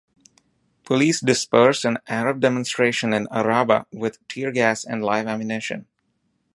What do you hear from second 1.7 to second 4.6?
an Arab demonstration in Arraba with tear